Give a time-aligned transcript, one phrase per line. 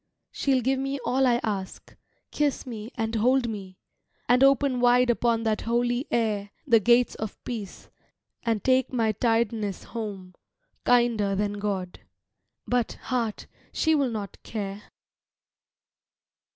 [0.31, 1.95] She'll give me all I ask,
[2.31, 3.77] kiss me and hold me,
[4.27, 7.91] And open wide upon that holy air The gates of peace,
[8.41, 10.33] and take my tiredness home,
[10.85, 11.99] Kinder than God.
[12.65, 14.81] But, heart, she will not care.